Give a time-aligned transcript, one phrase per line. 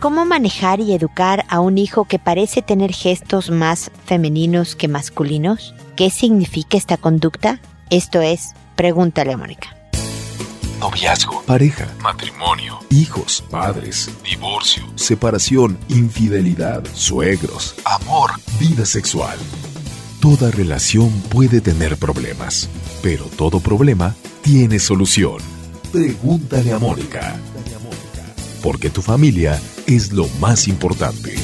[0.00, 5.74] ¿Cómo manejar y educar a un hijo que parece tener gestos más femeninos que masculinos?
[5.96, 7.60] ¿Qué significa esta conducta?
[7.90, 9.74] Esto es, pregúntale a Mónica.
[10.78, 18.30] Noviazgo, pareja, matrimonio, hijos, padres, divorcio, separación, infidelidad, suegros, amor,
[18.60, 19.36] vida sexual.
[20.20, 22.70] Toda relación puede tener problemas,
[23.02, 25.38] pero todo problema tiene solución.
[25.90, 27.34] Pregúntale a Mónica.
[28.62, 31.34] Porque tu familia es lo más importante.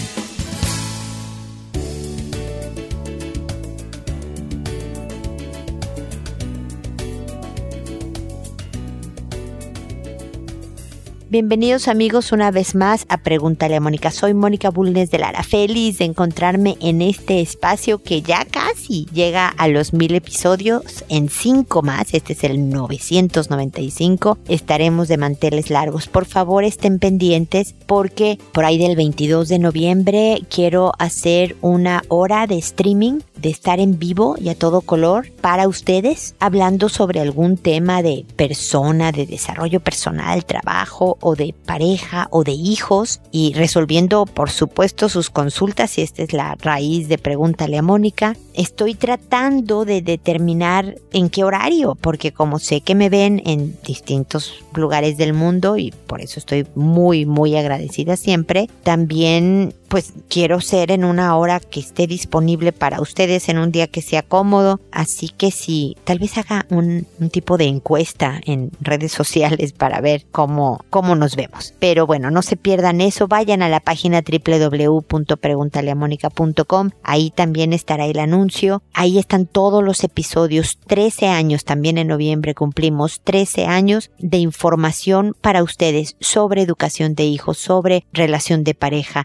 [11.35, 14.13] Bienvenidos amigos una vez más a Pregúntale a Mónica.
[14.13, 15.43] Soy Mónica Bulnes de Lara.
[15.43, 21.29] Feliz de encontrarme en este espacio que ya casi llega a los mil episodios en
[21.29, 22.15] cinco más.
[22.15, 24.39] Este es el 995.
[24.47, 26.07] Estaremos de manteles largos.
[26.07, 32.47] Por favor estén pendientes porque por ahí del 22 de noviembre quiero hacer una hora
[32.47, 37.57] de streaming de estar en vivo y a todo color para ustedes, hablando sobre algún
[37.57, 44.27] tema de persona, de desarrollo personal, trabajo o de pareja o de hijos y resolviendo
[44.27, 48.37] por supuesto sus consultas y esta es la raíz de Pregúntale a Mónica.
[48.53, 54.63] Estoy tratando de determinar en qué horario porque como sé que me ven en distintos
[54.75, 60.91] lugares del mundo y por eso estoy muy muy agradecida siempre, también pues quiero ser
[60.91, 64.81] en una hora que esté disponible para ustedes en un día que sea cómodo.
[64.91, 70.27] Así que si tal vez haga un, tipo de encuesta en redes sociales para ver
[70.33, 71.75] cómo, cómo nos vemos.
[71.79, 73.29] Pero bueno, no se pierdan eso.
[73.29, 76.91] Vayan a la página www.preguntaleamónica.com.
[77.05, 78.83] Ahí también estará el anuncio.
[78.95, 80.81] Ahí están todos los episodios.
[80.89, 87.27] 13 años también en noviembre cumplimos 13 años de información para ustedes sobre educación de
[87.27, 89.25] hijos, sobre relación de pareja,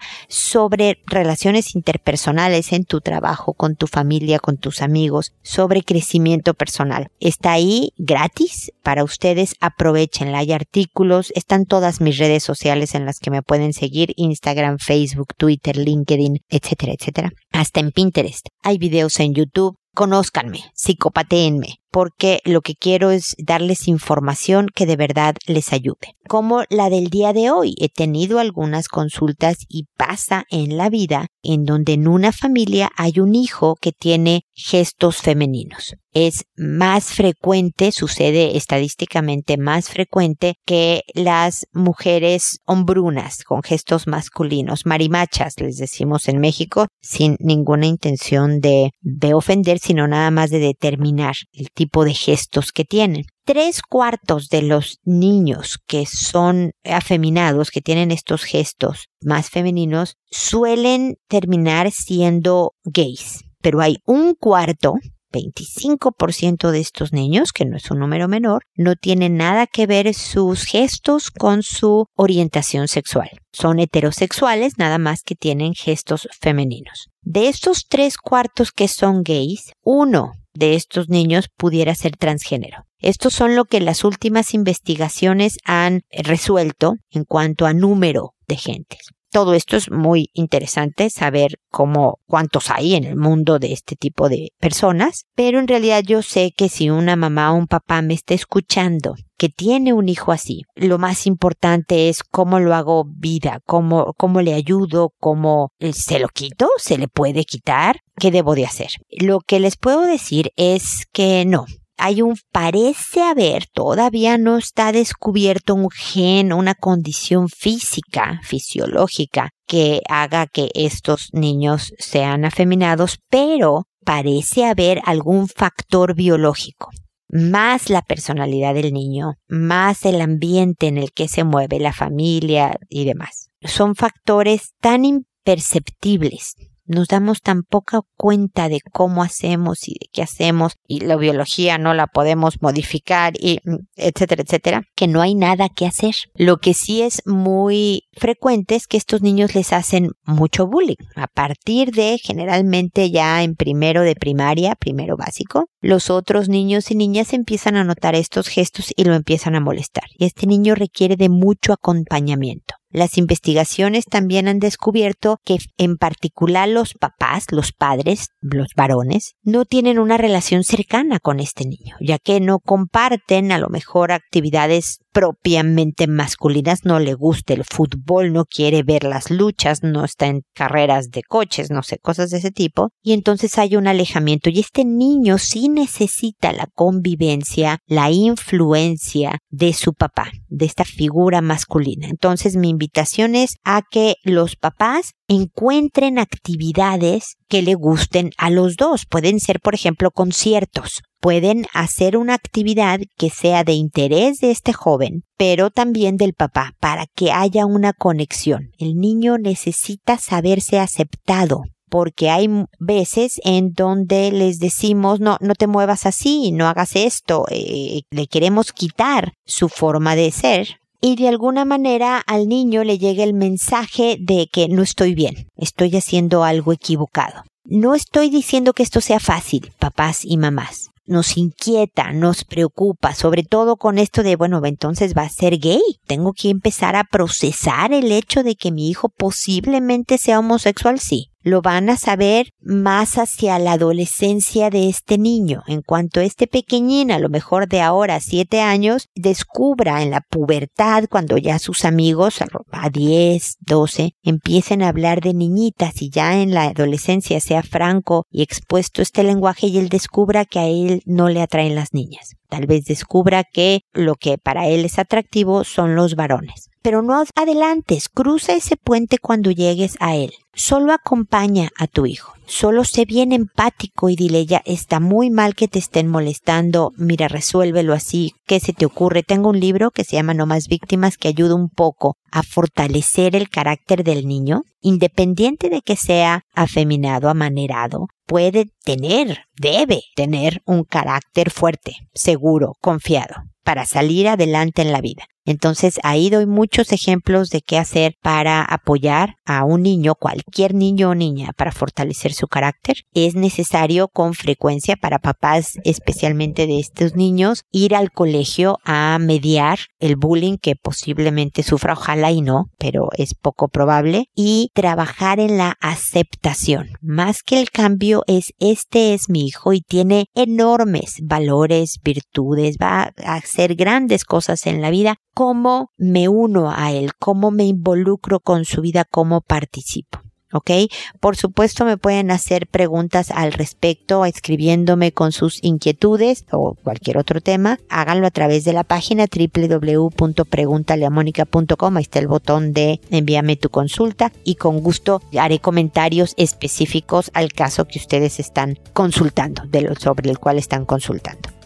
[1.06, 7.08] relaciones interpersonales en tu trabajo, con tu familia, con tus amigos, sobre crecimiento personal.
[7.20, 10.40] Está ahí gratis para ustedes, aprovechenla.
[10.40, 15.36] Hay artículos, están todas mis redes sociales en las que me pueden seguir, Instagram, Facebook,
[15.38, 17.32] Twitter, LinkedIn, etcétera, etcétera.
[17.52, 18.48] Hasta en Pinterest.
[18.64, 19.78] Hay videos en YouTube.
[19.96, 26.16] Conózcanme, psicopatéenme, porque lo que quiero es darles información que de verdad les ayude.
[26.30, 31.26] Como la del día de hoy, he tenido algunas consultas y pasa en la vida
[31.42, 35.96] en donde en una familia hay un hijo que tiene gestos femeninos.
[36.14, 45.56] Es más frecuente, sucede estadísticamente más frecuente que las mujeres hombrunas con gestos masculinos, marimachas,
[45.60, 51.34] les decimos en México, sin ninguna intención de, de ofender, sino nada más de determinar
[51.54, 53.26] el tipo de gestos que tienen.
[53.52, 61.18] Tres cuartos de los niños que son afeminados, que tienen estos gestos más femeninos, suelen
[61.28, 63.46] terminar siendo gays.
[63.60, 64.94] Pero hay un cuarto
[65.34, 70.14] 25% de estos niños, que no es un número menor, no tienen nada que ver
[70.14, 73.32] sus gestos con su orientación sexual.
[73.52, 77.08] Son heterosexuales, nada más que tienen gestos femeninos.
[77.24, 82.84] De estos tres cuartos que son gays, uno de estos niños pudiera ser transgénero.
[83.00, 89.00] Estos son lo que las últimas investigaciones han resuelto en cuanto a número de gentes.
[89.32, 94.28] Todo esto es muy interesante saber cómo cuántos hay en el mundo de este tipo
[94.28, 98.16] de personas, pero en realidad yo sé que si una mamá o un papá me
[98.16, 103.62] está escuchando que tiene un hijo así, lo más importante es cómo lo hago vida,
[103.66, 108.56] cómo, cómo le ayudo, cómo eh, se lo quito, se le puede quitar, qué debo
[108.56, 108.92] de hacer.
[109.10, 111.66] Lo que les puedo decir es que no,
[111.98, 120.02] hay un, parece haber, todavía no está descubierto un gen, una condición física, fisiológica, que
[120.08, 126.90] haga que estos niños sean afeminados, pero parece haber algún factor biológico
[127.32, 132.78] más la personalidad del niño, más el ambiente en el que se mueve la familia
[132.90, 133.52] y demás.
[133.62, 136.56] Son factores tan imperceptibles
[136.90, 141.78] nos damos tan poca cuenta de cómo hacemos y de qué hacemos y la biología
[141.78, 146.16] no la podemos modificar y mm, etcétera, etcétera, que no hay nada que hacer.
[146.34, 150.96] Lo que sí es muy frecuente es que estos niños les hacen mucho bullying.
[151.16, 156.96] A partir de generalmente ya en primero de primaria, primero básico, los otros niños y
[156.96, 160.06] niñas empiezan a notar estos gestos y lo empiezan a molestar.
[160.18, 162.69] Y este niño requiere de mucho acompañamiento.
[162.92, 169.66] Las investigaciones también han descubierto que en particular los papás, los padres, los varones, no
[169.66, 175.00] tienen una relación cercana con este niño, ya que no comparten a lo mejor actividades
[175.12, 180.44] propiamente masculinas, no le gusta el fútbol, no quiere ver las luchas, no está en
[180.54, 184.50] carreras de coches, no sé, cosas de ese tipo, y entonces hay un alejamiento.
[184.50, 191.42] Y este niño sí necesita la convivencia, la influencia de su papá, de esta figura
[191.42, 192.08] masculina.
[192.08, 198.76] Entonces mi invitación es a que los papás encuentren actividades que le gusten a los
[198.76, 199.06] dos.
[199.06, 201.02] Pueden ser, por ejemplo, conciertos.
[201.22, 206.74] Pueden hacer una actividad que sea de interés de este joven, pero también del papá,
[206.80, 208.72] para que haya una conexión.
[208.78, 212.50] El niño necesita saberse aceptado, porque hay
[212.80, 218.28] veces en donde les decimos no, no te muevas así, no hagas esto, eh, le
[218.28, 223.34] queremos quitar su forma de ser y de alguna manera al niño le llega el
[223.34, 227.44] mensaje de que no estoy bien, estoy haciendo algo equivocado.
[227.66, 230.90] No estoy diciendo que esto sea fácil, papás y mamás.
[231.06, 235.82] Nos inquieta, nos preocupa, sobre todo con esto de, bueno, entonces va a ser gay.
[236.06, 241.30] Tengo que empezar a procesar el hecho de que mi hijo posiblemente sea homosexual, sí
[241.50, 245.64] lo van a saber más hacia la adolescencia de este niño.
[245.68, 251.06] En cuanto este pequeñín, a lo mejor de ahora siete años, descubra en la pubertad,
[251.10, 252.40] cuando ya sus amigos
[252.72, 258.26] a 10, 12, empiecen a hablar de niñitas y ya en la adolescencia sea franco
[258.32, 262.39] y expuesto este lenguaje y él descubra que a él no le atraen las niñas.
[262.50, 266.70] Tal vez descubra que lo que para él es atractivo son los varones.
[266.82, 270.32] Pero no adelantes, cruza ese puente cuando llegues a él.
[270.54, 272.34] Solo acompaña a tu hijo.
[272.46, 276.92] Solo sé bien empático y dile ya está muy mal que te estén molestando.
[276.98, 278.34] Mira, resuélvelo así.
[278.48, 279.24] ¿Qué se te ocurre?
[279.24, 283.36] Tengo un libro que se llama No más víctimas que ayuda un poco a fortalecer
[283.36, 290.84] el carácter del niño, independiente de que sea afeminado, amanerado, puede tener, debe tener un
[290.84, 293.36] carácter fuerte, seguro, confiado,
[293.70, 295.26] para salir adelante en la vida.
[295.50, 301.10] Entonces ahí doy muchos ejemplos de qué hacer para apoyar a un niño, cualquier niño
[301.10, 302.98] o niña, para fortalecer su carácter.
[303.14, 309.80] Es necesario con frecuencia para papás, especialmente de estos niños, ir al colegio a mediar
[309.98, 315.58] el bullying que posiblemente sufra, ojalá y no, pero es poco probable, y trabajar en
[315.58, 316.90] la aceptación.
[317.02, 323.14] Más que el cambio es este es mi hijo y tiene enormes valores, virtudes, va
[323.26, 323.36] a
[323.68, 328.82] grandes cosas en la vida cómo me uno a él, cómo me involucro con su
[328.82, 330.20] vida, cómo participo.
[330.54, 330.72] ¿ok?
[331.20, 337.42] Por supuesto me pueden hacer preguntas al respecto escribiéndome con sus inquietudes o cualquier otro
[337.42, 337.80] tema.
[337.90, 341.98] Háganlo a través de la página www.preguntaleamónica.com.
[341.98, 347.54] Ahí está el botón de envíame tu consulta y con gusto haré comentarios específicos al
[347.54, 351.59] caso que ustedes están consultando, de lo, sobre el cual están consultando.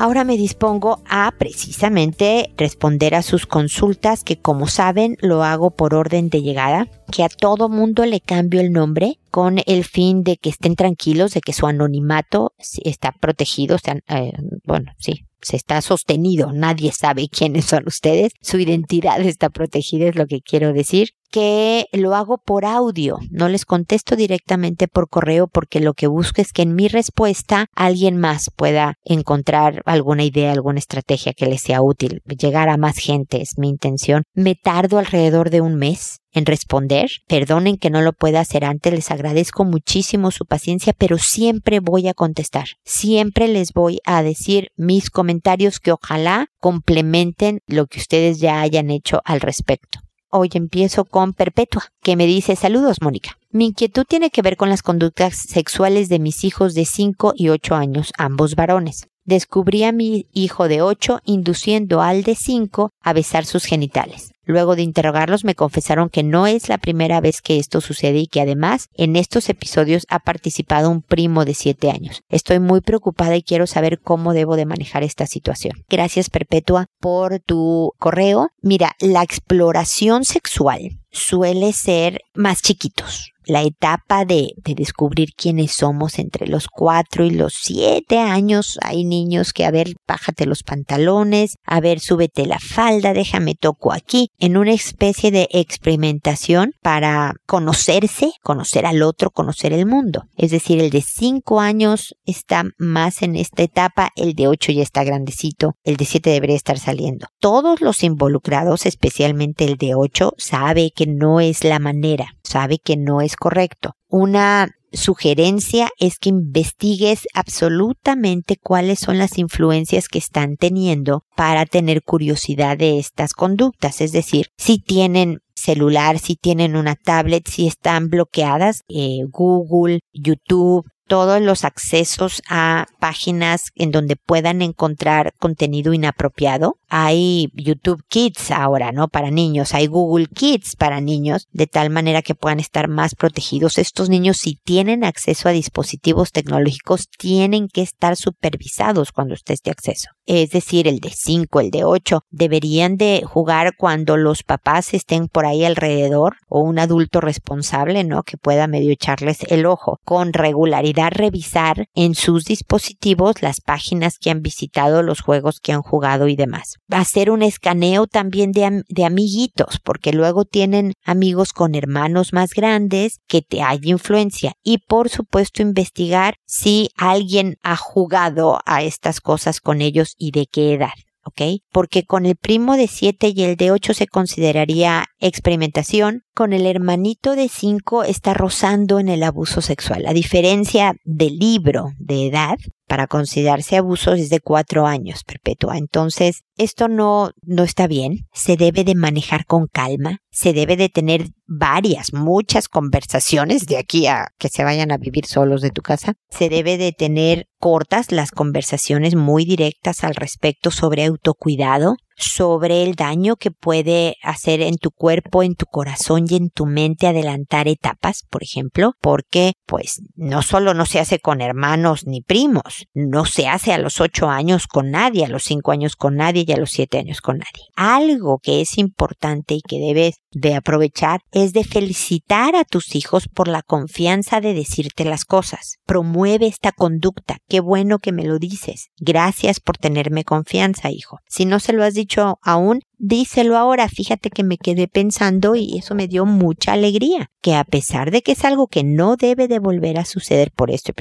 [0.00, 5.92] Ahora me dispongo a precisamente responder a sus consultas que como saben lo hago por
[5.92, 10.36] orden de llegada, que a todo mundo le cambio el nombre con el fin de
[10.36, 12.52] que estén tranquilos de que su anonimato
[12.82, 14.32] está protegido, están, eh,
[14.64, 20.16] bueno, sí, se está sostenido, nadie sabe quiénes son ustedes, su identidad está protegida, es
[20.16, 25.46] lo que quiero decir, que lo hago por audio, no les contesto directamente por correo
[25.46, 30.52] porque lo que busco es que en mi respuesta alguien más pueda encontrar alguna idea,
[30.52, 34.22] alguna estrategia que les sea útil, llegar a más gente es mi intención.
[34.32, 37.10] Me tardo alrededor de un mes en responder.
[37.26, 42.08] Perdonen que no lo pueda hacer antes, les agradezco muchísimo su paciencia, pero siempre voy
[42.08, 42.66] a contestar.
[42.84, 48.90] Siempre les voy a decir mis comentarios que ojalá complementen lo que ustedes ya hayan
[48.90, 50.00] hecho al respecto.
[50.30, 53.38] Hoy empiezo con Perpetua, que me dice saludos, Mónica.
[53.50, 57.48] Mi inquietud tiene que ver con las conductas sexuales de mis hijos de 5 y
[57.48, 63.12] 8 años, ambos varones descubrí a mi hijo de 8 induciendo al de 5 a
[63.12, 64.32] besar sus genitales.
[64.48, 68.26] Luego de interrogarlos me confesaron que no es la primera vez que esto sucede y
[68.28, 72.22] que además en estos episodios ha participado un primo de 7 años.
[72.30, 75.74] Estoy muy preocupada y quiero saber cómo debo de manejar esta situación.
[75.90, 78.48] Gracias Perpetua por tu correo.
[78.62, 86.18] Mira, la exploración sexual suele ser más chiquitos la etapa de, de descubrir quiénes somos
[86.18, 88.78] entre los cuatro y los siete años.
[88.82, 93.92] Hay niños que, a ver, bájate los pantalones, a ver, súbete la falda, déjame toco
[93.92, 100.24] aquí, en una especie de experimentación para conocerse, conocer al otro, conocer el mundo.
[100.36, 104.82] Es decir, el de cinco años está más en esta etapa, el de ocho ya
[104.82, 107.26] está grandecito, el de siete debería estar saliendo.
[107.40, 112.96] Todos los involucrados, especialmente el de ocho, sabe que no es la manera, sabe que
[112.96, 113.92] no es correcto.
[114.08, 122.02] Una sugerencia es que investigues absolutamente cuáles son las influencias que están teniendo para tener
[122.02, 128.08] curiosidad de estas conductas, es decir, si tienen celular, si tienen una tablet, si están
[128.08, 136.76] bloqueadas, eh, Google, YouTube, todos los accesos a páginas en donde puedan encontrar contenido inapropiado.
[136.88, 139.08] Hay YouTube Kids ahora, ¿no?
[139.08, 139.74] Para niños.
[139.74, 143.78] Hay Google Kids para niños, de tal manera que puedan estar más protegidos.
[143.78, 149.70] Estos niños, si tienen acceso a dispositivos tecnológicos, tienen que estar supervisados cuando esté este
[149.70, 150.17] acceso.
[150.28, 155.26] Es decir, el de 5, el de 8, deberían de jugar cuando los papás estén
[155.26, 158.24] por ahí alrededor o un adulto responsable, ¿no?
[158.24, 164.28] Que pueda medio echarles el ojo con regularidad revisar en sus dispositivos las páginas que
[164.28, 166.74] han visitado, los juegos que han jugado y demás.
[166.90, 173.20] Hacer un escaneo también de, de amiguitos, porque luego tienen amigos con hermanos más grandes
[173.28, 174.52] que te hay influencia.
[174.62, 180.46] Y por supuesto investigar si alguien ha jugado a estas cosas con ellos y de
[180.46, 180.92] qué edad.
[181.28, 181.60] ¿ok?
[181.70, 186.66] Porque con el primo de 7 y el de 8 se consideraría experimentación, con el
[186.66, 190.06] hermanito de 5 está rozando en el abuso sexual.
[190.06, 192.56] A diferencia del libro de edad,
[192.88, 195.76] para considerarse abuso es de cuatro años perpetua.
[195.76, 198.26] Entonces, esto no, no está bien.
[198.32, 200.18] Se debe de manejar con calma.
[200.30, 205.26] Se debe de tener varias, muchas conversaciones de aquí a que se vayan a vivir
[205.26, 206.14] solos de tu casa.
[206.30, 212.94] Se debe de tener cortas las conversaciones muy directas al respecto sobre autocuidado, sobre el
[212.94, 217.68] daño que puede hacer en tu cuerpo, en tu corazón y en tu mente adelantar
[217.68, 223.24] etapas, por ejemplo, porque pues no solo no se hace con hermanos ni primos, no
[223.24, 226.52] se hace a los ocho años con nadie, a los cinco años con nadie y
[226.52, 227.66] a los siete años con nadie.
[227.76, 233.28] Algo que es importante y que debes de aprovechar es de felicitar a tus hijos
[233.28, 235.76] por la confianza de decirte las cosas.
[235.86, 237.38] Promueve esta conducta.
[237.48, 238.88] Qué bueno que me lo dices.
[238.98, 241.18] Gracias por tenerme confianza, hijo.
[241.28, 242.07] Si no se lo has dicho
[242.42, 243.88] aún, díselo ahora.
[243.88, 247.30] Fíjate que me quedé pensando y eso me dio mucha alegría.
[247.40, 250.70] Que a pesar de que es algo que no debe de volver a suceder por
[250.70, 250.92] esto,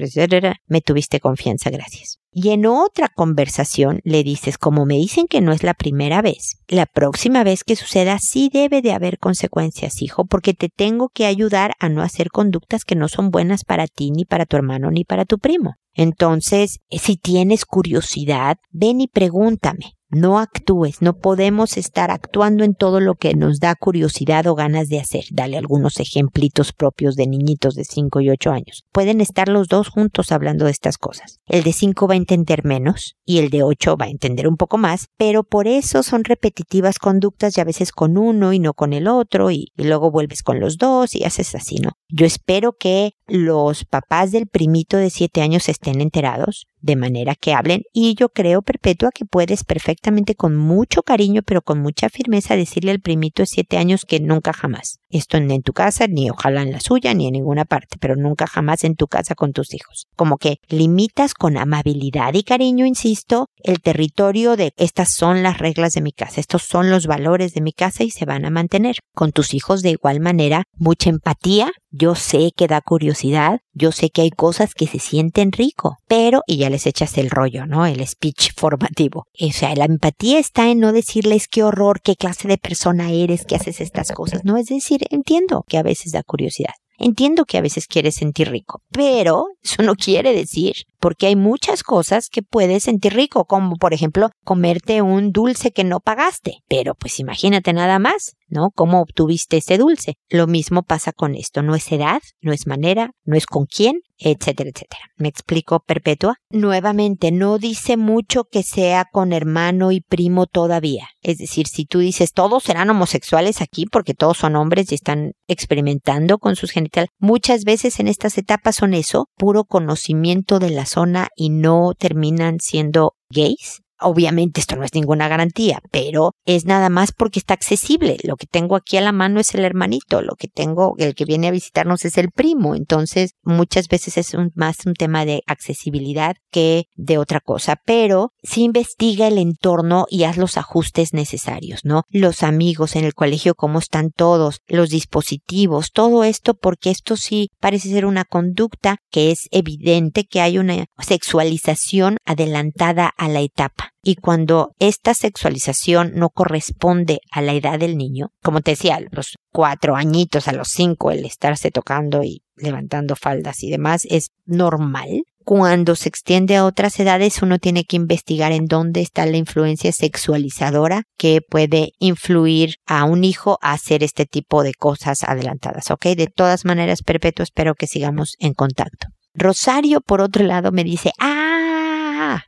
[0.68, 1.70] me tuviste confianza.
[1.70, 2.20] Gracias.
[2.40, 6.60] Y en otra conversación le dices, como me dicen que no es la primera vez,
[6.68, 11.26] la próxima vez que suceda sí debe de haber consecuencias, hijo, porque te tengo que
[11.26, 14.92] ayudar a no hacer conductas que no son buenas para ti, ni para tu hermano,
[14.92, 15.78] ni para tu primo.
[15.96, 19.97] Entonces, si tienes curiosidad, ven y pregúntame.
[20.10, 24.88] No actúes, no podemos estar actuando en todo lo que nos da curiosidad o ganas
[24.88, 25.26] de hacer.
[25.32, 28.86] Dale algunos ejemplitos propios de niñitos de 5 y 8 años.
[28.94, 31.40] Pueden estar los dos juntos hablando de estas cosas.
[31.46, 34.56] El de 5 va a entender menos y el de 8 va a entender un
[34.56, 38.74] poco más, pero por eso son repetitivas conductas y a veces con uno y no
[38.74, 41.92] con el otro y, y luego vuelves con los dos y haces así, ¿no?
[42.08, 47.54] Yo espero que los papás del primito de 7 años estén enterados de manera que
[47.54, 52.56] hablen y yo creo perpetua que puedes perfectamente con mucho cariño pero con mucha firmeza
[52.56, 55.00] decirle al primito de siete años que nunca jamás.
[55.10, 58.16] Esto ni en tu casa, ni ojalá en la suya, ni en ninguna parte, pero
[58.16, 60.08] nunca jamás en tu casa con tus hijos.
[60.16, 65.94] Como que limitas con amabilidad y cariño, insisto, el territorio de estas son las reglas
[65.94, 68.96] de mi casa, estos son los valores de mi casa y se van a mantener.
[69.14, 74.10] Con tus hijos de igual manera, mucha empatía, yo sé que da curiosidad, yo sé
[74.10, 77.86] que hay cosas que se sienten rico, pero, y ya les echas el rollo, ¿no?
[77.86, 79.26] El speech formativo.
[79.40, 83.46] O sea, la empatía está en no decirles qué horror, qué clase de persona eres,
[83.46, 84.56] que haces estas cosas, ¿no?
[84.56, 86.74] Es decir, entiendo que a veces da curiosidad.
[87.00, 90.74] Entiendo que a veces quieres sentir rico, pero eso no quiere decir,
[91.08, 95.86] porque hay muchas cosas que puedes sentir rico, como por ejemplo comerte un dulce que
[95.86, 96.58] no pagaste.
[96.68, 98.72] Pero pues imagínate nada más, ¿no?
[98.76, 100.16] ¿Cómo obtuviste ese dulce?
[100.30, 104.02] Lo mismo pasa con esto, no es edad, no es manera, no es con quién,
[104.20, 105.02] etcétera, etcétera.
[105.18, 106.36] ¿Me explico, Perpetua?
[106.50, 111.10] Nuevamente, no dice mucho que sea con hermano y primo todavía.
[111.22, 115.34] Es decir, si tú dices todos serán homosexuales aquí porque todos son hombres y están
[115.48, 120.86] experimentando con sus genitales, muchas veces en estas etapas son eso, puro conocimiento de la
[120.98, 126.90] zona y no terminan siendo gays Obviamente esto no es ninguna garantía, pero es nada
[126.90, 128.18] más porque está accesible.
[128.24, 131.26] Lo que tengo aquí a la mano es el hermanito, lo que tengo, el que
[131.26, 132.76] viene a visitarnos es el primo.
[132.76, 138.64] Entonces, muchas veces es más un tema de accesibilidad que de otra cosa, pero si
[138.64, 142.04] investiga el entorno y haz los ajustes necesarios, ¿no?
[142.10, 147.50] Los amigos en el colegio, cómo están todos, los dispositivos, todo esto, porque esto sí
[147.60, 153.87] parece ser una conducta que es evidente que hay una sexualización adelantada a la etapa.
[154.02, 159.36] Y cuando esta sexualización no corresponde a la edad del niño, como te decía, los
[159.52, 165.24] cuatro añitos, a los cinco, el estarse tocando y levantando faldas y demás es normal.
[165.44, 169.94] Cuando se extiende a otras edades, uno tiene que investigar en dónde está la influencia
[169.94, 175.90] sexualizadora que puede influir a un hijo a hacer este tipo de cosas adelantadas.
[175.90, 176.08] ¿Ok?
[176.18, 179.08] De todas maneras, Perpetuo, espero que sigamos en contacto.
[179.34, 182.42] Rosario, por otro lado, me dice, ah,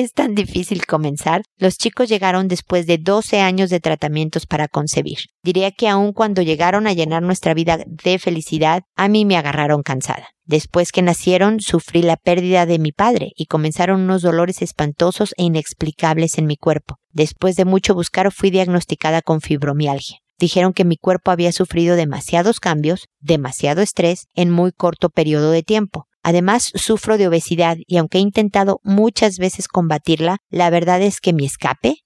[0.00, 1.42] es tan difícil comenzar.
[1.58, 5.18] Los chicos llegaron después de 12 años de tratamientos para concebir.
[5.42, 9.82] Diría que aun cuando llegaron a llenar nuestra vida de felicidad, a mí me agarraron
[9.82, 10.28] cansada.
[10.44, 15.44] Después que nacieron, sufrí la pérdida de mi padre y comenzaron unos dolores espantosos e
[15.44, 16.98] inexplicables en mi cuerpo.
[17.12, 20.18] Después de mucho buscar, fui diagnosticada con fibromialgia.
[20.38, 25.62] Dijeron que mi cuerpo había sufrido demasiados cambios, demasiado estrés en muy corto periodo de
[25.62, 26.06] tiempo.
[26.26, 31.32] Además, sufro de obesidad y aunque he intentado muchas veces combatirla, la verdad es que
[31.32, 31.98] mi escape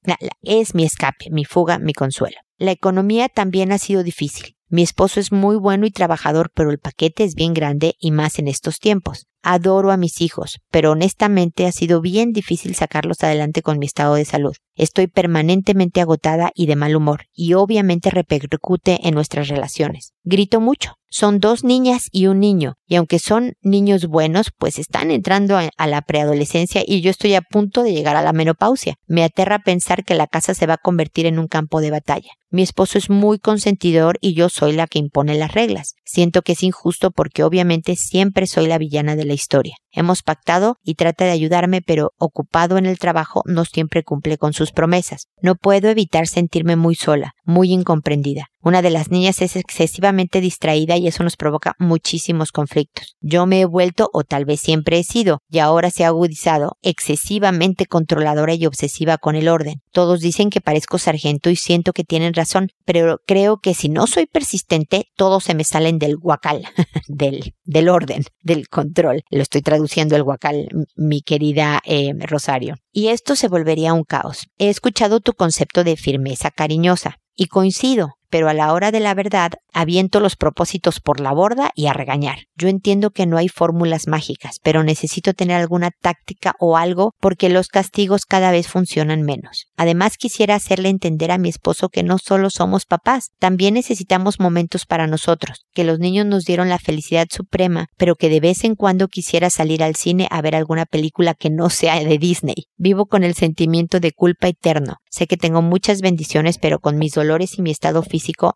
[0.43, 2.37] es mi escape, mi fuga, mi consuelo.
[2.59, 4.57] La economía también ha sido difícil.
[4.69, 8.39] Mi esposo es muy bueno y trabajador, pero el paquete es bien grande y más
[8.39, 9.27] en estos tiempos.
[9.43, 14.17] Adoro a mis hijos, pero honestamente ha sido bien difícil sacarlos adelante con mi estado
[14.17, 14.55] de salud.
[14.81, 20.15] Estoy permanentemente agotada y de mal humor, y obviamente repercute en nuestras relaciones.
[20.25, 20.95] Grito mucho.
[21.13, 25.87] Son dos niñas y un niño, y aunque son niños buenos, pues están entrando a,
[25.89, 28.95] la preadolescencia y yo estoy a punto de llegar a la menopausia.
[29.09, 32.31] Me aterra pensar que la casa se va a convertir en un campo de batalla.
[32.49, 35.95] Mi esposo es muy consentidor y yo soy la que impone las reglas.
[36.05, 39.77] Siento que es injusto porque obviamente siempre soy la villana de la historia.
[39.91, 44.53] Hemos pactado y trata de ayudarme, pero ocupado en el trabajo no siempre cumple con
[44.53, 45.27] sus promesas.
[45.43, 48.47] No puedo evitar sentirme muy sola, muy incomprendida.
[48.63, 53.17] Una de las niñas es excesivamente distraída y eso nos provoca muchísimos conflictos.
[53.21, 56.77] Yo me he vuelto, o tal vez siempre he sido, y ahora se ha agudizado,
[56.83, 59.81] excesivamente controladora y obsesiva con el orden.
[59.93, 64.07] Todos dicen que parezco sargento y siento que tienen razón, pero creo que si no
[64.07, 66.63] soy persistente, todos se me salen del guacal,
[67.09, 69.23] del, orden, del control.
[69.31, 72.75] Lo estoy traduciendo el guacal, mi querida eh, Rosario.
[72.93, 74.49] Y esto se volvería un caos.
[74.59, 79.15] He escuchado tu concepto de firmeza cariñosa y coincido pero a la hora de la
[79.15, 82.39] verdad aviento los propósitos por la borda y a regañar.
[82.57, 87.49] Yo entiendo que no hay fórmulas mágicas, pero necesito tener alguna táctica o algo porque
[87.49, 89.67] los castigos cada vez funcionan menos.
[89.77, 94.87] Además quisiera hacerle entender a mi esposo que no solo somos papás, también necesitamos momentos
[94.87, 98.75] para nosotros, que los niños nos dieron la felicidad suprema, pero que de vez en
[98.75, 102.67] cuando quisiera salir al cine a ver alguna película que no sea de Disney.
[102.77, 104.97] Vivo con el sentimiento de culpa eterno.
[105.11, 108.03] Sé que tengo muchas bendiciones, pero con mis dolores y mi estado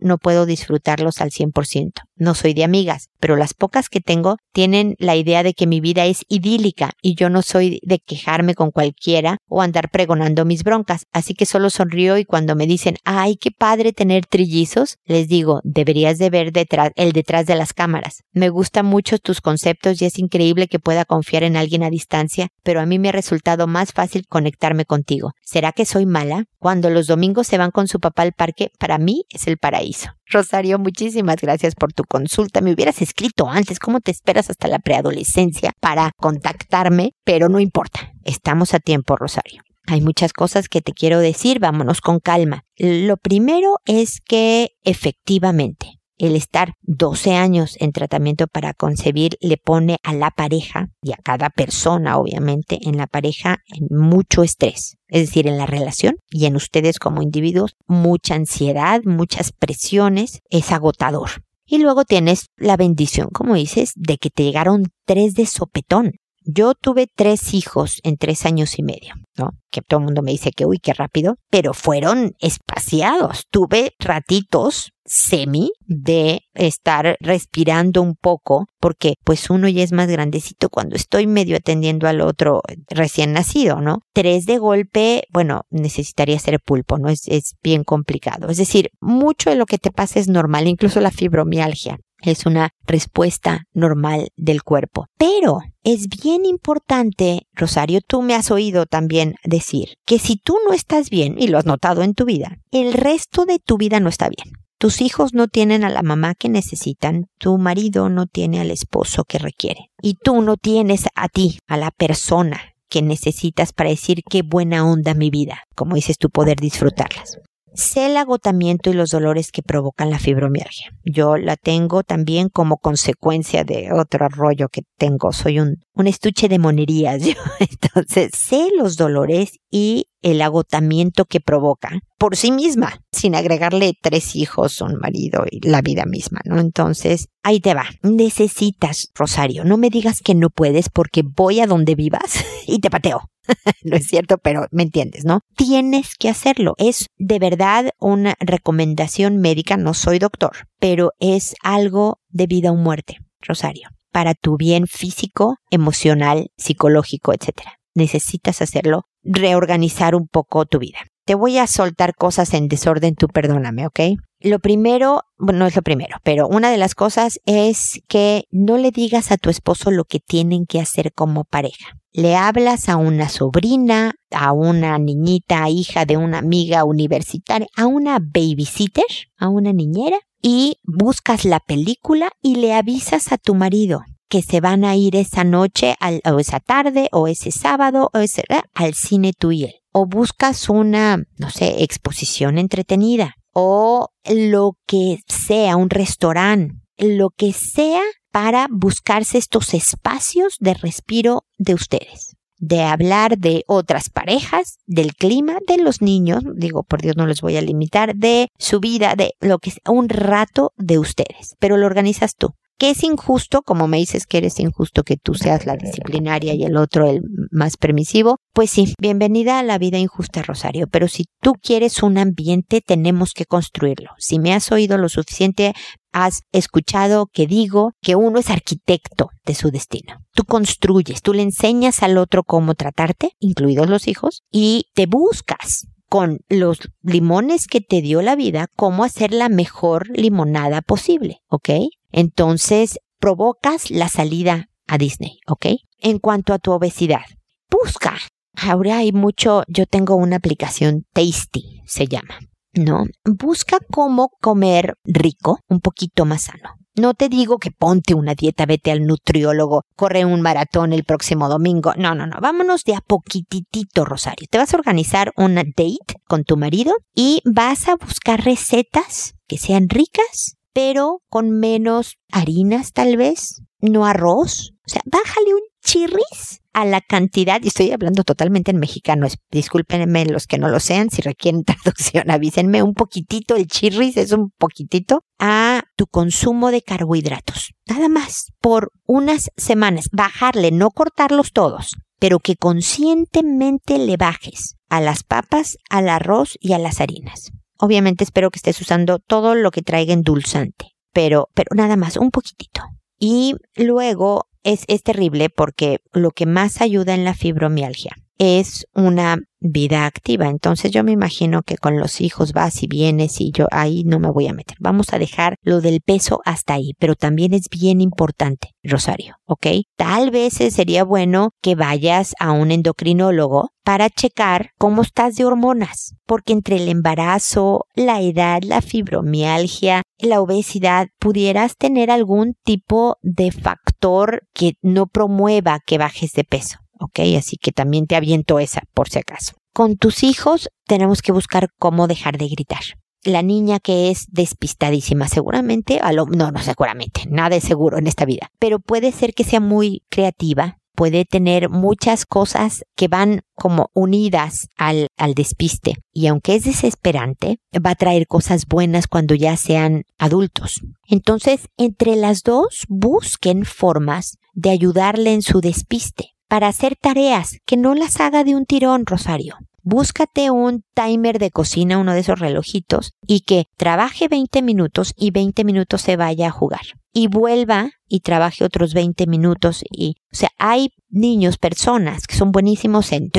[0.01, 2.03] no puedo disfrutarlos al 100%.
[2.17, 5.81] No soy de amigas, pero las pocas que tengo tienen la idea de que mi
[5.81, 10.63] vida es idílica y yo no soy de quejarme con cualquiera o andar pregonando mis
[10.63, 15.27] broncas, así que solo sonrío y cuando me dicen, ay, qué padre tener trillizos, les
[15.27, 18.23] digo, deberías de ver detrás, el detrás de las cámaras.
[18.33, 22.49] Me gustan mucho tus conceptos y es increíble que pueda confiar en alguien a distancia,
[22.63, 25.33] pero a mí me ha resultado más fácil conectarme contigo.
[25.43, 26.45] ¿Será que soy mala?
[26.59, 30.11] Cuando los domingos se van con su papá al parque, para mí es el paraíso.
[30.27, 32.61] Rosario, muchísimas gracias por tu consulta.
[32.61, 37.13] Me hubieras escrito antes, ¿cómo te esperas hasta la preadolescencia para contactarme?
[37.25, 39.63] Pero no importa, estamos a tiempo, Rosario.
[39.87, 42.65] Hay muchas cosas que te quiero decir, vámonos con calma.
[42.77, 49.99] Lo primero es que efectivamente el estar 12 años en tratamiento para concebir le pone
[50.03, 54.97] a la pareja y a cada persona, obviamente, en la pareja en mucho estrés.
[55.09, 60.73] Es decir, en la relación y en ustedes como individuos, mucha ansiedad, muchas presiones, es
[60.73, 61.31] agotador.
[61.67, 66.13] Y luego tienes la bendición, como dices, de que te llegaron tres de sopetón.
[66.45, 69.53] Yo tuve tres hijos en tres años y medio, ¿no?
[69.71, 73.45] Que todo el mundo me dice que, uy, qué rápido, pero fueron espaciados.
[73.51, 80.71] Tuve ratitos semi de estar respirando un poco porque pues uno ya es más grandecito
[80.71, 83.99] cuando estoy medio atendiendo al otro recién nacido, ¿no?
[84.13, 87.09] Tres de golpe, bueno, necesitaría ser pulpo, ¿no?
[87.09, 88.49] Es, es bien complicado.
[88.49, 92.71] Es decir, mucho de lo que te pasa es normal, incluso la fibromialgia Es una
[92.87, 95.07] respuesta normal del cuerpo.
[95.19, 100.73] Pero es bien importante, Rosario, tú me has oído también decir que si tú no
[100.73, 104.09] estás bien, y lo has notado en tu vida, el resto de tu vida no
[104.09, 104.55] está bien.
[104.79, 109.25] Tus hijos no tienen a la mamá que necesitan, tu marido no tiene al esposo
[109.25, 114.23] que requiere, y tú no tienes a ti, a la persona que necesitas para decir
[114.29, 117.39] qué buena onda mi vida, como dices tú, poder disfrutarlas.
[117.75, 120.93] Sé el agotamiento y los dolores que provocan la fibromialgia.
[121.05, 125.33] Yo la tengo también como consecuencia de otro rollo que tengo.
[125.33, 127.21] Soy un, un estuche de monerías.
[127.59, 134.35] Entonces, sé los dolores y el agotamiento que provoca por sí misma, sin agregarle tres
[134.35, 136.59] hijos, un marido y la vida misma, ¿no?
[136.59, 137.85] Entonces, ahí te va.
[138.03, 142.89] Necesitas, Rosario, no me digas que no puedes porque voy a donde vivas y te
[142.91, 143.29] pateo.
[143.85, 145.41] no es cierto, pero me entiendes, ¿no?
[145.57, 146.75] Tienes que hacerlo.
[146.79, 152.77] Es de verdad una recomendación médica, no soy doctor, pero es algo de vida o
[152.77, 157.69] muerte, Rosario, para tu bien físico, emocional, psicológico, etc.
[157.95, 160.99] Necesitas hacerlo, reorganizar un poco tu vida.
[161.25, 164.01] Te voy a soltar cosas en desorden, tú perdóname, ¿ok?
[164.41, 168.77] Lo primero, bueno, no es lo primero, pero una de las cosas es que no
[168.77, 172.97] le digas a tu esposo lo que tienen que hacer como pareja le hablas a
[172.97, 179.05] una sobrina, a una niñita, hija de una amiga universitaria, a una babysitter,
[179.37, 184.61] a una niñera, y buscas la película y le avisas a tu marido que se
[184.61, 188.95] van a ir esa noche o esa tarde o ese sábado o ese, eh, al
[188.95, 189.75] cine tú y él.
[189.93, 197.53] O buscas una, no sé, exposición entretenida o lo que sea, un restaurante, lo que
[197.53, 205.15] sea para buscarse estos espacios de respiro de ustedes de hablar de otras parejas, del
[205.15, 209.17] clima, de los niños, digo, por Dios no les voy a limitar, de su vida,
[209.17, 213.63] de lo que es un rato de ustedes, pero lo organizas tú que es injusto,
[213.63, 217.23] como me dices que eres injusto que tú seas la disciplinaria y el otro el
[217.51, 222.19] más permisivo, pues sí, bienvenida a la vida injusta, Rosario, pero si tú quieres un
[222.19, 224.11] ambiente, tenemos que construirlo.
[224.19, 225.75] Si me has oído lo suficiente,
[226.13, 230.19] has escuchado que digo que uno es arquitecto de su destino.
[230.33, 235.87] Tú construyes, tú le enseñas al otro cómo tratarte, incluidos los hijos, y te buscas
[236.09, 241.71] con los limones que te dio la vida, cómo hacer la mejor limonada posible, ¿ok?
[242.17, 245.67] Entonces, provocas la salida a Disney, ¿ok?
[245.99, 247.25] En cuanto a tu obesidad,
[247.69, 248.17] busca.
[248.57, 252.39] Ahora hay mucho, yo tengo una aplicación Tasty, se llama,
[252.73, 253.07] ¿no?
[253.25, 256.77] Busca cómo comer rico, un poquito más sano.
[256.97, 261.49] No te digo que ponte una dieta, vete al nutriólogo, corre un maratón el próximo
[261.49, 261.95] domingo.
[261.97, 262.37] No, no, no.
[262.41, 264.47] Vámonos de a poquitito, Rosario.
[264.49, 269.59] Te vas a organizar una date con tu marido y vas a buscar recetas que
[269.59, 274.73] sean ricas, pero con menos harinas tal vez, no arroz.
[274.87, 280.27] O sea, bájale un chirris a la cantidad, y estoy hablando totalmente en mexicano, discúlpenme
[280.27, 284.51] los que no lo sean, si requieren traducción, avísenme un poquitito, el chirris es un
[284.59, 287.75] poquitito, a tu consumo de carbohidratos.
[287.87, 295.01] Nada más, por unas semanas, bajarle, no cortarlos todos, pero que conscientemente le bajes a
[295.01, 297.53] las papas, al arroz y a las harinas.
[297.79, 302.31] Obviamente espero que estés usando todo lo que traiga endulzante, pero, pero nada más, un
[302.31, 302.83] poquitito.
[303.19, 309.39] Y luego es, es terrible porque lo que más ayuda en la fibromialgia es una
[309.65, 310.49] vida activa.
[310.49, 314.21] Entonces yo me imagino que con los hijos vas y vienes y yo ahí no
[314.21, 314.77] me voy a meter.
[314.81, 319.67] Vamos a dejar lo del peso hasta ahí, pero también es bien importante, Rosario, ¿ok?
[319.97, 326.15] Tal vez sería bueno que vayas a un endocrinólogo para checar cómo estás de hormonas,
[326.27, 333.51] porque entre el embarazo, la edad, la fibromialgia, la obesidad, pudieras tener algún tipo de
[333.51, 336.84] factor que no promueva que bajes de peso.
[336.99, 337.21] ¿Ok?
[337.39, 339.55] Así que también te aviento esa por si acaso.
[339.73, 342.83] Con tus hijos tenemos que buscar cómo dejar de gritar.
[343.25, 348.07] La niña que es despistadísima, seguramente, a lo, no, no seguramente, nada es seguro en
[348.07, 353.41] esta vida, pero puede ser que sea muy creativa, puede tener muchas cosas que van
[353.55, 355.95] como unidas al, al, despiste.
[356.13, 360.83] Y aunque es desesperante, va a traer cosas buenas cuando ya sean adultos.
[361.09, 367.77] Entonces, entre las dos, busquen formas de ayudarle en su despiste para hacer tareas, que
[367.77, 369.57] no las haga de un tirón, Rosario.
[369.83, 375.33] Búscate un timer de cocina, uno de esos relojitos, y que trabaje 20 minutos y
[375.33, 376.83] 20 minutos se vaya a jugar.
[377.13, 379.83] Y vuelva y trabaje otros 20 minutos.
[379.91, 383.33] Y, o sea, hay niños, personas que son buenísimos en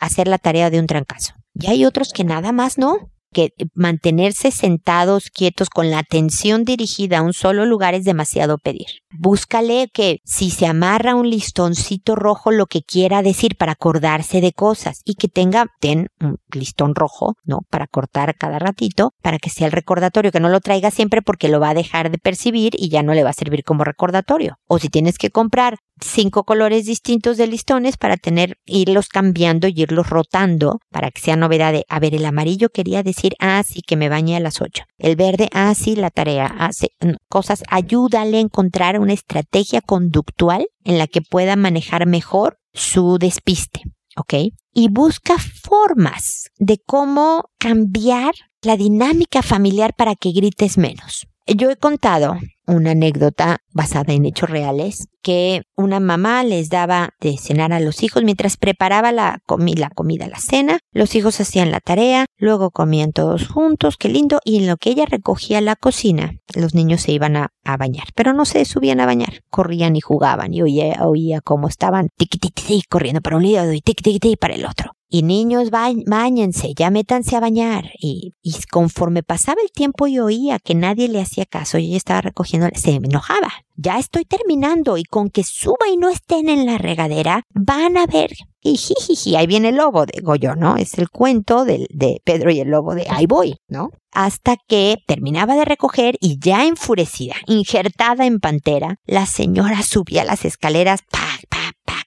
[0.00, 1.32] hacer la tarea de un trancazo.
[1.54, 3.10] Y hay otros que nada más no.
[3.34, 8.86] Que mantenerse sentados, quietos, con la atención dirigida a un solo lugar es demasiado pedir.
[9.10, 14.52] Búscale que si se amarra un listoncito rojo, lo que quiera decir para acordarse de
[14.52, 17.60] cosas y que tenga, ten un listón rojo, ¿no?
[17.68, 21.48] Para cortar cada ratito, para que sea el recordatorio, que no lo traiga siempre porque
[21.48, 24.56] lo va a dejar de percibir y ya no le va a servir como recordatorio.
[24.66, 29.74] O si tienes que comprar cinco colores distintos de listones para tener, irlos cambiando y
[29.82, 33.82] irlos rotando para que sea novedad de, a ver, el amarillo quería decir, ah, sí,
[33.82, 34.84] que me bañe a las ocho.
[34.98, 40.66] El verde, ah, sí, la tarea, hace ah, cosas, ayúdale a encontrar una estrategia conductual
[40.84, 43.82] en la que pueda manejar mejor su despiste.
[44.16, 44.34] ¿ok?
[44.72, 51.26] Y busca formas de cómo cambiar la dinámica familiar para que grites menos.
[51.46, 57.38] Yo he contado una anécdota basada en hechos reales que una mamá les daba de
[57.38, 60.78] cenar a los hijos mientras preparaba la, la comida, la cena.
[60.92, 64.90] Los hijos hacían la tarea, luego comían todos juntos, qué lindo, y en lo que
[64.90, 69.06] ella recogía la cocina, los niños se iban a, bañar, pero no se subían a
[69.06, 73.72] bañar, corrían y jugaban y oía, oía cómo estaban tiqui, tiqui, corriendo para un lado
[73.72, 77.84] y tiqui, tiqui, para el otro y niños, bañense, ya métanse a bañar.
[78.00, 78.34] Y,
[78.68, 82.68] conforme pasaba el tiempo y oía que nadie le hacía caso y ella estaba recogiendo,
[82.74, 83.52] se enojaba.
[83.76, 88.06] Ya estoy terminando y con que suba y no estén en la regadera, van a
[88.06, 88.32] ver.
[88.60, 90.76] Y jijiji, ahí viene el lobo, digo yo, ¿no?
[90.76, 93.90] Es el cuento de, de Pedro y el lobo de ahí voy, ¿no?
[94.10, 100.44] Hasta que terminaba de recoger y ya enfurecida, injertada en pantera, la señora subía las
[100.44, 101.28] escaleras, pa,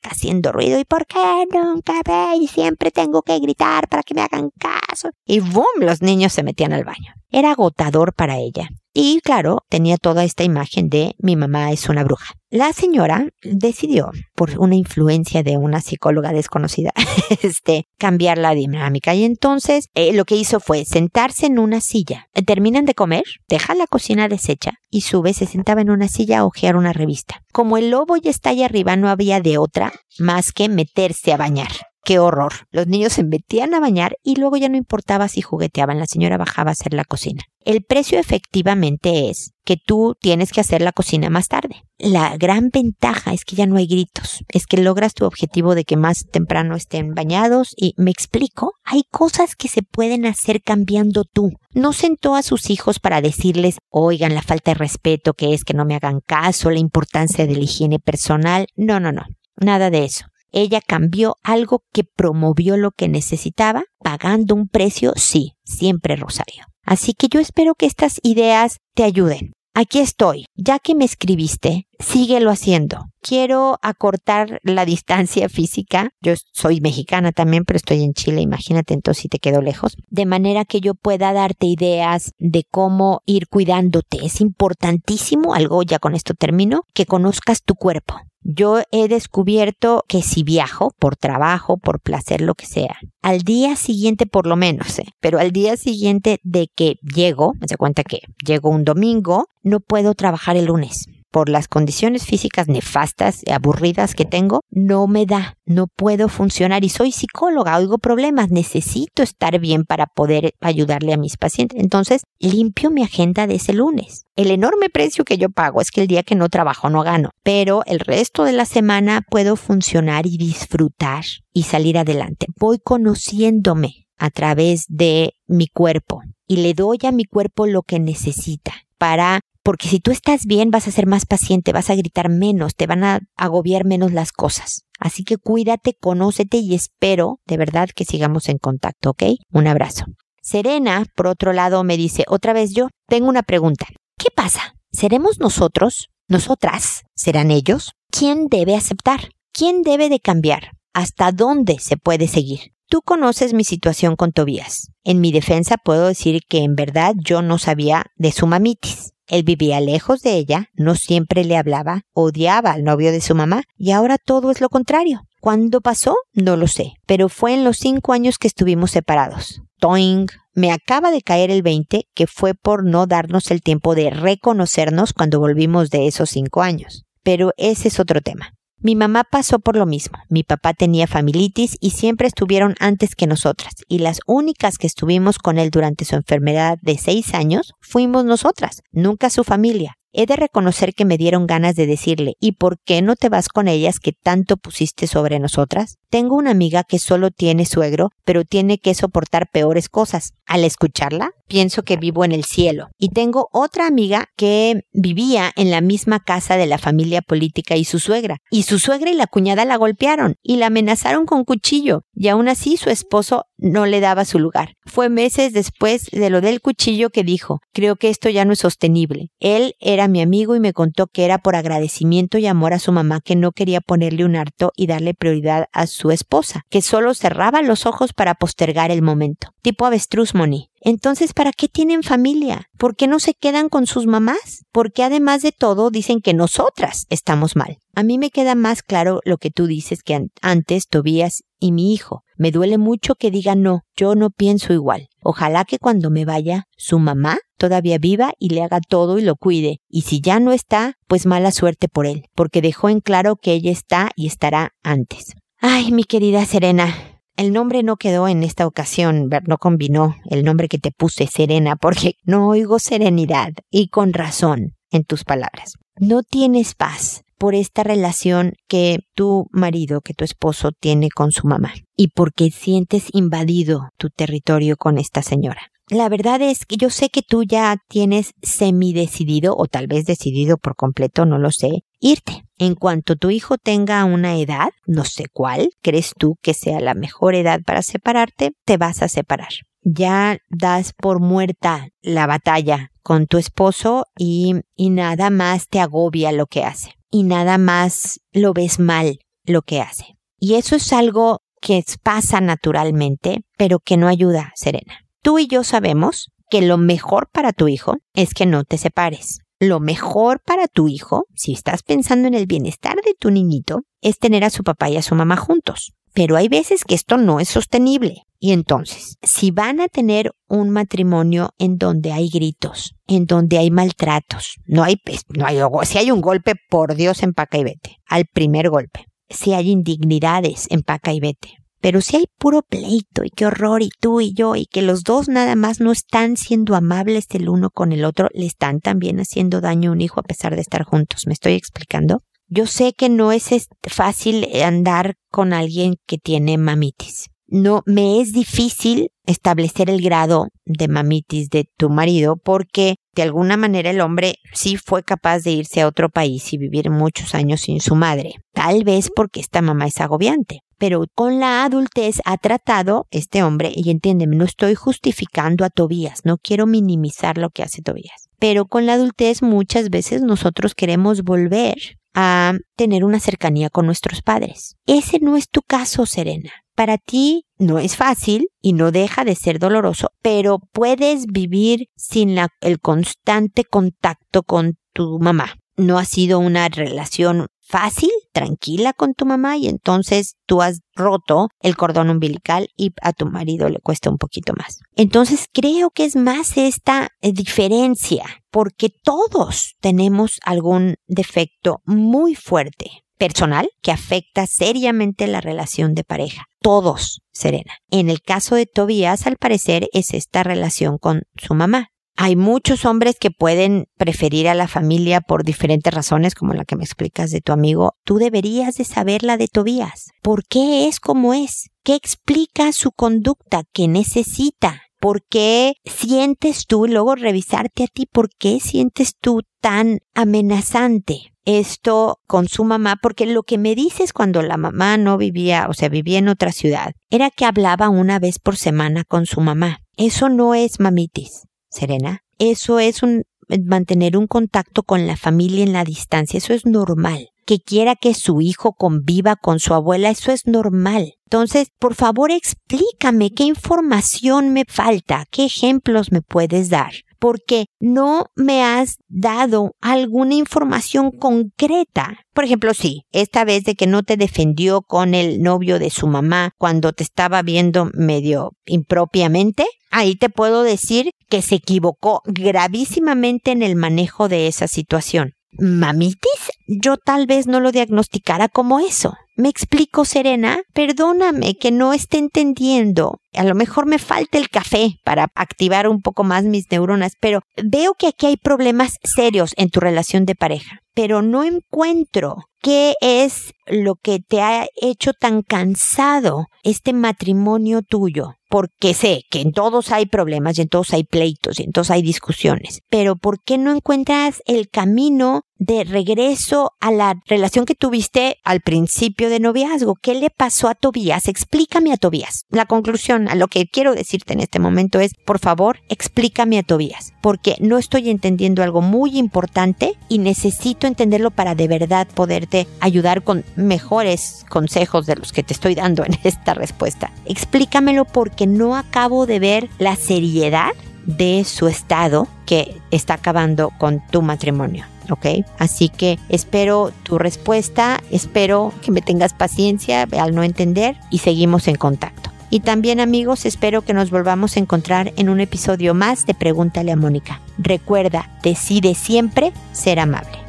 [0.07, 0.79] haciendo ruido.
[0.79, 2.37] ¿Y por qué nunca ve?
[2.41, 5.09] Y siempre tengo que gritar para que me hagan caso.
[5.25, 5.65] Y ¡boom!
[5.79, 7.13] Los niños se metían al baño.
[7.31, 8.69] Era agotador para ella.
[8.99, 12.33] Y claro, tenía toda esta imagen de mi mamá es una bruja.
[12.49, 16.93] La señora decidió, por una influencia de una psicóloga desconocida,
[17.43, 19.13] este, cambiar la dinámica.
[19.13, 22.25] Y entonces eh, lo que hizo fue sentarse en una silla.
[22.47, 26.45] Terminan de comer, deja la cocina deshecha y sube, se sentaba en una silla a
[26.45, 27.43] hojear una revista.
[27.53, 31.37] Como el lobo ya está ahí arriba, no había de otra más que meterse a
[31.37, 31.69] bañar.
[32.07, 32.53] ¡Qué horror!
[32.71, 36.37] Los niños se metían a bañar y luego ya no importaba si jugueteaban, la señora
[36.37, 37.43] bajaba a hacer la cocina.
[37.65, 41.83] El precio efectivamente es que tú tienes que hacer la cocina más tarde.
[41.97, 45.83] La gran ventaja es que ya no hay gritos, es que logras tu objetivo de
[45.83, 51.25] que más temprano estén bañados y me explico, hay cosas que se pueden hacer cambiando
[51.25, 51.51] tú.
[51.73, 55.73] No sentó a sus hijos para decirles, oigan, la falta de respeto que es que
[55.73, 58.67] no me hagan caso, la importancia de la higiene personal.
[58.77, 59.25] No, no, no,
[59.57, 60.25] nada de eso.
[60.51, 66.65] Ella cambió algo que promovió lo que necesitaba, pagando un precio, sí, siempre Rosario.
[66.83, 69.53] Así que yo espero que estas ideas te ayuden.
[69.73, 70.45] Aquí estoy.
[70.55, 73.05] Ya que me escribiste, síguelo haciendo.
[73.21, 76.11] Quiero acortar la distancia física.
[76.21, 79.97] Yo soy mexicana también, pero estoy en Chile, imagínate entonces si te quedo lejos.
[80.09, 84.25] De manera que yo pueda darte ideas de cómo ir cuidándote.
[84.25, 88.15] Es importantísimo, algo ya con esto termino, que conozcas tu cuerpo.
[88.49, 93.75] Yo he descubierto que si viajo por trabajo, por placer, lo que sea, al día
[93.75, 95.07] siguiente por lo menos, ¿eh?
[95.19, 99.81] pero al día siguiente de que llego, me doy cuenta que llego un domingo, no
[99.81, 105.25] puedo trabajar el lunes por las condiciones físicas nefastas y aburridas que tengo, no me
[105.25, 111.13] da, no puedo funcionar y soy psicóloga, oigo problemas, necesito estar bien para poder ayudarle
[111.13, 111.79] a mis pacientes.
[111.81, 114.25] Entonces, limpio mi agenda de ese lunes.
[114.35, 117.31] El enorme precio que yo pago es que el día que no trabajo no gano,
[117.43, 122.47] pero el resto de la semana puedo funcionar y disfrutar y salir adelante.
[122.59, 127.99] Voy conociéndome a través de mi cuerpo y le doy a mi cuerpo lo que
[127.99, 132.29] necesita para porque si tú estás bien vas a ser más paciente, vas a gritar
[132.29, 134.85] menos, te van a agobiar menos las cosas.
[134.97, 139.23] Así que cuídate, conócete y espero de verdad que sigamos en contacto, ¿ok?
[139.51, 140.05] Un abrazo.
[140.41, 143.87] Serena, por otro lado, me dice, otra vez yo, tengo una pregunta.
[144.17, 144.75] ¿Qué pasa?
[144.93, 146.07] ¿Seremos nosotros?
[146.29, 147.03] ¿Nosotras?
[147.13, 147.91] ¿Serán ellos?
[148.09, 149.31] ¿Quién debe aceptar?
[149.51, 150.71] ¿Quién debe de cambiar?
[150.93, 152.71] ¿Hasta dónde se puede seguir?
[152.89, 154.91] Tú conoces mi situación con Tobías.
[155.03, 159.11] En mi defensa puedo decir que en verdad yo no sabía de su mamitis.
[159.27, 163.63] Él vivía lejos de ella, no siempre le hablaba, odiaba al novio de su mamá,
[163.75, 165.23] y ahora todo es lo contrario.
[165.41, 166.15] ¿Cuándo pasó?
[166.31, 169.61] No lo sé, pero fue en los cinco años que estuvimos separados.
[169.79, 170.27] Toing.
[170.53, 175.11] Me acaba de caer el 20 que fue por no darnos el tiempo de reconocernos
[175.11, 177.03] cuando volvimos de esos cinco años.
[177.21, 178.53] Pero ese es otro tema.
[178.79, 180.19] Mi mamá pasó por lo mismo.
[180.29, 183.73] Mi papá tenía familitis y siempre estuvieron antes que nosotras.
[183.87, 188.83] Y las únicas que estuvimos con él durante su enfermedad de seis años fuimos nosotras,
[188.91, 189.95] nunca su familia.
[190.13, 193.49] He de reconocer que me dieron ganas de decirle, ¿y por qué no te vas
[193.49, 195.97] con ellas que tanto pusiste sobre nosotras?
[196.09, 200.33] Tengo una amiga que solo tiene suegro, pero tiene que soportar peores cosas.
[200.45, 202.89] Al escucharla, pienso que vivo en el cielo.
[202.97, 207.85] Y tengo otra amiga que vivía en la misma casa de la familia política y
[207.85, 208.37] su suegra.
[208.51, 212.01] Y su suegra y la cuñada la golpearon y la amenazaron con cuchillo.
[212.13, 214.73] Y aún así su esposo no le daba su lugar.
[214.85, 218.59] Fue meses después de lo del cuchillo que dijo, creo que esto ya no es
[218.59, 219.29] sostenible.
[219.39, 222.91] Él era mi amigo y me contó que era por agradecimiento y amor a su
[222.91, 227.13] mamá que no quería ponerle un harto y darle prioridad a su esposa, que solo
[227.13, 229.49] cerraba los ojos para postergar el momento.
[229.61, 230.69] Tipo avestruz Moni.
[230.81, 232.69] Entonces, ¿para qué tienen familia?
[232.77, 234.65] ¿Por qué no se quedan con sus mamás?
[234.71, 237.77] Porque además de todo dicen que nosotras estamos mal.
[237.95, 241.93] A mí me queda más claro lo que tú dices que antes Tobías y mi
[241.93, 242.23] hijo.
[242.37, 245.09] Me duele mucho que diga no, yo no pienso igual.
[245.23, 249.35] Ojalá que cuando me vaya, su mamá todavía viva y le haga todo y lo
[249.35, 249.79] cuide.
[249.89, 253.53] Y si ya no está, pues mala suerte por él, porque dejó en claro que
[253.53, 255.33] ella está y estará antes.
[255.59, 256.93] Ay, mi querida Serena,
[257.37, 261.75] el nombre no quedó en esta ocasión, no combinó el nombre que te puse, Serena,
[261.75, 265.73] porque no oigo serenidad y con razón en tus palabras.
[265.99, 271.47] No tienes paz por esta relación que tu marido, que tu esposo tiene con su
[271.47, 275.71] mamá y porque sientes invadido tu territorio con esta señora.
[275.89, 280.05] La verdad es que yo sé que tú ya tienes semi decidido o tal vez
[280.05, 282.43] decidido por completo, no lo sé, irte.
[282.57, 286.93] En cuanto tu hijo tenga una edad, no sé cuál, crees tú que sea la
[286.93, 289.49] mejor edad para separarte, te vas a separar.
[289.81, 296.33] Ya das por muerta la batalla con tu esposo y, y nada más te agobia
[296.33, 300.17] lo que hace y nada más lo ves mal lo que hace.
[300.37, 305.06] Y eso es algo que pasa naturalmente, pero que no ayuda, Serena.
[305.21, 309.39] Tú y yo sabemos que lo mejor para tu hijo es que no te separes.
[309.59, 314.19] Lo mejor para tu hijo, si estás pensando en el bienestar de tu niñito, es
[314.19, 315.93] tener a su papá y a su mamá juntos.
[316.13, 318.23] Pero hay veces que esto no es sostenible.
[318.39, 323.71] Y entonces, si van a tener un matrimonio en donde hay gritos, en donde hay
[323.71, 328.25] maltratos, no hay, no hay, si hay un golpe, por Dios, empaca y vete, al
[328.25, 329.05] primer golpe.
[329.29, 331.56] Si hay indignidades, empaca y vete.
[331.79, 335.03] Pero si hay puro pleito y qué horror y tú y yo y que los
[335.03, 339.19] dos nada más no están siendo amables el uno con el otro, le están también
[339.19, 341.27] haciendo daño a un hijo a pesar de estar juntos.
[341.27, 342.23] ¿Me estoy explicando?
[342.47, 343.49] Yo sé que no es
[343.83, 347.29] fácil andar con alguien que tiene mamitis.
[347.49, 353.57] No, me es difícil establecer el grado de mamitis de tu marido porque de alguna
[353.57, 357.61] manera el hombre sí fue capaz de irse a otro país y vivir muchos años
[357.61, 358.35] sin su madre.
[358.53, 363.71] Tal vez porque esta mamá es agobiante pero con la adultez ha tratado este hombre,
[363.75, 368.65] y entiéndeme, no estoy justificando a Tobías, no quiero minimizar lo que hace Tobías, pero
[368.65, 374.75] con la adultez muchas veces nosotros queremos volver a tener una cercanía con nuestros padres.
[374.87, 376.51] Ese no es tu caso, Serena.
[376.77, 382.37] Para ti no es fácil y no deja de ser doloroso, pero puedes vivir sin
[382.61, 385.55] el constante contacto con tu mamá.
[385.75, 391.49] No ha sido una relación fácil, tranquila con tu mamá y entonces tú has roto
[391.61, 394.77] el cordón umbilical y a tu marido le cuesta un poquito más.
[394.95, 403.03] Entonces creo que es más esta eh, diferencia porque todos tenemos algún defecto muy fuerte
[403.17, 406.45] personal que afecta seriamente la relación de pareja.
[406.67, 407.77] Todos, Serena.
[407.91, 411.91] En el caso de Tobías, al parecer, es esta relación con su mamá.
[412.17, 416.75] Hay muchos hombres que pueden preferir a la familia por diferentes razones, como la que
[416.75, 417.93] me explicas de tu amigo.
[418.03, 420.07] Tú deberías de saber la de Tobías.
[420.21, 421.69] ¿Por qué es como es?
[421.85, 423.63] ¿Qué explica su conducta?
[423.71, 424.81] ¿Qué necesita?
[424.99, 432.19] ¿Por qué sientes tú, luego revisarte a ti, por qué sientes tú tan amenazante esto
[432.25, 432.97] con su mamá?
[433.01, 436.51] Porque lo que me dices cuando la mamá no vivía, o sea, vivía en otra
[436.51, 439.79] ciudad, era que hablaba una vez por semana con su mamá.
[439.97, 441.43] Eso no es mamitis.
[441.69, 443.23] Serena, eso es un
[443.65, 447.29] mantener un contacto con la familia en la distancia, eso es normal.
[447.47, 451.13] Que quiera que su hijo conviva con su abuela, eso es normal.
[451.25, 458.27] Entonces, por favor, explícame qué información me falta, qué ejemplos me puedes dar porque no
[458.35, 462.19] me has dado alguna información concreta.
[462.33, 466.07] Por ejemplo, sí, esta vez de que no te defendió con el novio de su
[466.07, 473.51] mamá cuando te estaba viendo medio impropiamente, ahí te puedo decir que se equivocó gravísimamente
[473.51, 475.36] en el manejo de esa situación.
[475.51, 479.15] Mamitis, yo tal vez no lo diagnosticara como eso.
[479.37, 480.61] ¿Me explico, Serena?
[480.73, 483.19] Perdóname que no esté entendiendo.
[483.35, 487.41] A lo mejor me falta el café para activar un poco más mis neuronas, pero
[487.63, 492.95] veo que aquí hay problemas serios en tu relación de pareja, pero no encuentro qué
[492.99, 499.51] es lo que te ha hecho tan cansado este matrimonio tuyo porque sé que en
[499.51, 503.43] todos hay problemas y en todos hay pleitos y en todos hay discusiones, pero ¿por
[503.43, 509.39] qué no encuentras el camino de regreso a la relación que tuviste al principio de
[509.39, 509.95] noviazgo?
[509.95, 511.27] ¿Qué le pasó a Tobías?
[511.27, 512.45] Explícame a Tobías.
[512.49, 516.63] La conclusión a lo que quiero decirte en este momento es, por favor, explícame a
[516.63, 522.67] Tobías, porque no estoy entendiendo algo muy importante y necesito entenderlo para de verdad poderte
[522.79, 527.11] ayudar con mejores consejos de los que te estoy dando en esta respuesta.
[527.25, 530.71] Explícamelo porque no acabo de ver la seriedad
[531.05, 534.85] de su estado que está acabando con tu matrimonio.
[535.09, 535.45] ¿Ok?
[535.57, 541.67] Así que espero tu respuesta, espero que me tengas paciencia al no entender y seguimos
[541.67, 542.31] en contacto.
[542.49, 546.91] Y también amigos, espero que nos volvamos a encontrar en un episodio más de Pregúntale
[546.91, 547.41] a Mónica.
[547.57, 550.47] Recuerda, decide siempre ser amable.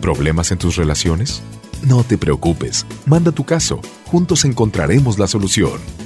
[0.00, 1.42] ¿Problemas en tus relaciones?
[1.82, 6.05] No te preocupes, manda tu caso, juntos encontraremos la solución.